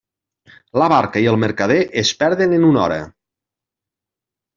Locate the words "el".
1.31-1.37